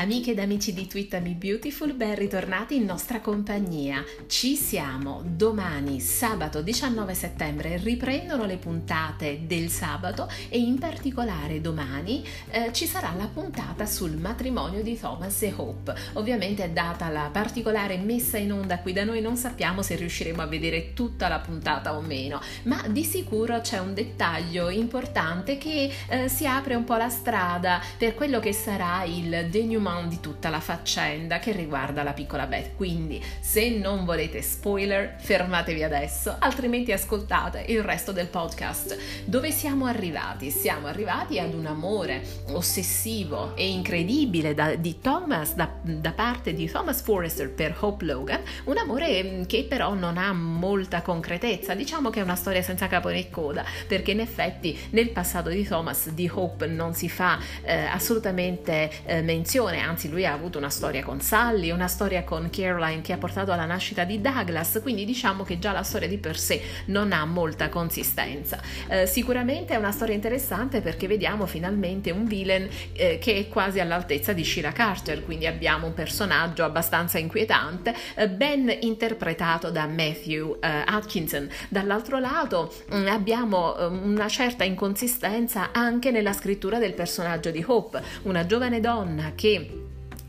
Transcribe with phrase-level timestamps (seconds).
[0.00, 4.02] Amiche ed amici di Twitter Beautiful, ben ritornati in nostra compagnia.
[4.26, 12.24] Ci siamo domani, sabato 19 settembre, riprendono le puntate del sabato e in particolare domani
[12.48, 15.94] eh, ci sarà la puntata sul matrimonio di Thomas e Hope.
[16.14, 20.46] Ovviamente data la particolare messa in onda qui da noi non sappiamo se riusciremo a
[20.46, 26.28] vedere tutta la puntata o meno, ma di sicuro c'è un dettaglio importante che eh,
[26.30, 30.48] si apre un po' la strada per quello che sarà il denouement denouement di tutta
[30.48, 32.76] la faccenda che riguarda la piccola Beth.
[32.76, 38.96] Quindi, se non volete spoiler, fermatevi adesso, altrimenti ascoltate il resto del podcast.
[39.24, 40.50] Dove siamo arrivati?
[40.50, 42.22] Siamo arrivati ad un amore
[42.52, 48.42] ossessivo e incredibile da, di Thomas, da, da parte di Thomas Forrester per Hope Logan,
[48.64, 51.74] un amore mm, che però non ha molta concretezza.
[51.74, 55.64] Diciamo che è una storia senza capo né coda, perché in effetti nel passato di
[55.64, 60.70] Thomas di Hope non si fa eh, assolutamente eh, menzione anzi lui ha avuto una
[60.70, 65.04] storia con Sally, una storia con Caroline che ha portato alla nascita di Douglas, quindi
[65.04, 68.60] diciamo che già la storia di per sé non ha molta consistenza.
[68.88, 73.80] Eh, sicuramente è una storia interessante perché vediamo finalmente un villain eh, che è quasi
[73.80, 80.58] all'altezza di Sheila Carter, quindi abbiamo un personaggio abbastanza inquietante, eh, ben interpretato da Matthew
[80.60, 81.48] eh, Atkinson.
[81.68, 87.64] Dall'altro lato mh, mm, abbiamo mm, una certa inconsistenza anche nella scrittura del personaggio di
[87.66, 89.69] Hope, una giovane donna che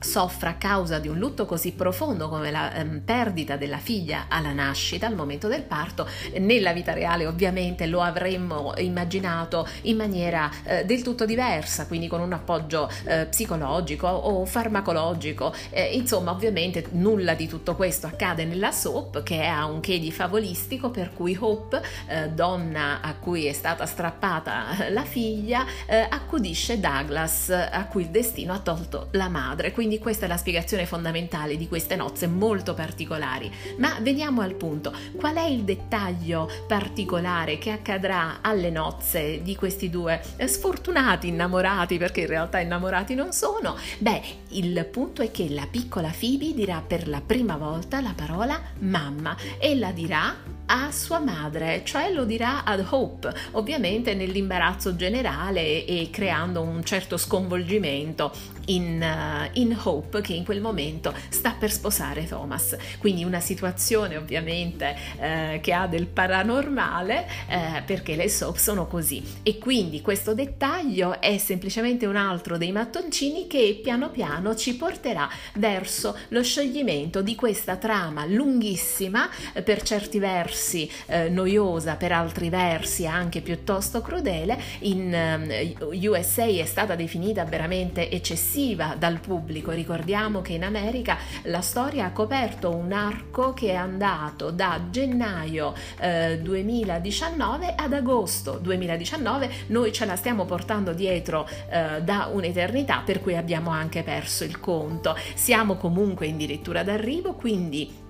[0.02, 4.52] soffra a causa di un lutto così profondo come la ehm, perdita della figlia alla
[4.52, 6.08] nascita, al momento del parto,
[6.40, 12.20] nella vita reale ovviamente lo avremmo immaginato in maniera eh, del tutto diversa, quindi con
[12.20, 15.54] un appoggio eh, psicologico o farmacologico.
[15.70, 20.12] Eh, insomma, ovviamente nulla di tutto questo accade nella soap che ha un che di
[20.12, 26.80] favolistico per cui Hope, eh, donna a cui è stata strappata la figlia, eh, accudisce
[26.80, 29.72] Douglas a cui il destino ha tolto la madre.
[29.72, 33.52] Quindi quindi questa è la spiegazione fondamentale di queste nozze molto particolari.
[33.76, 34.94] Ma veniamo al punto.
[35.18, 42.22] Qual è il dettaglio particolare che accadrà alle nozze di questi due sfortunati innamorati, perché
[42.22, 43.76] in realtà innamorati non sono?
[43.98, 44.22] Beh,
[44.52, 49.36] il punto è che la piccola Phoebe dirà per la prima volta la parola mamma
[49.60, 56.08] e la dirà a sua madre, cioè lo dirà ad Hope, ovviamente nell'imbarazzo generale e
[56.10, 58.32] creando un certo sconvolgimento
[58.68, 62.78] in, uh, in, Hope che in quel momento sta per sposare Thomas.
[63.00, 69.22] Quindi una situazione ovviamente uh, che ha del paranormale uh, perché le soap sono così.
[69.44, 75.30] E quindi questo dettaglio è semplicemente un altro dei mattoncini che piano piano ci porterà
[75.56, 79.30] verso lo scioglimento di questa trama lunghissima,
[79.66, 85.76] per certi versi versi eh, noiosa, per altri versi anche piuttosto crudele, in eh,
[86.08, 89.72] USA è stata definita veramente eccessiva dal pubblico.
[89.72, 95.74] Ricordiamo che in America la storia ha coperto un arco che è andato da gennaio
[96.00, 99.50] eh, 2019 ad agosto 2019.
[99.68, 104.60] Noi ce la stiamo portando dietro eh, da un'eternità, per cui abbiamo anche perso il
[104.60, 105.18] conto.
[105.34, 108.10] Siamo comunque addirittura d'arrivo, quindi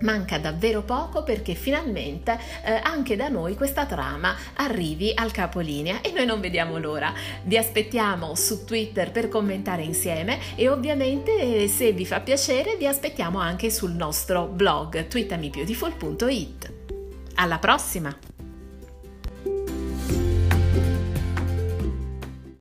[0.00, 6.12] Manca davvero poco perché finalmente eh, anche da noi questa trama arrivi al capolinea e
[6.12, 7.12] noi non vediamo l'ora.
[7.42, 13.38] Vi aspettiamo su Twitter per commentare insieme e ovviamente se vi fa piacere vi aspettiamo
[13.38, 16.72] anche sul nostro blog twitamibeautiful.it.
[17.36, 18.35] Alla prossima!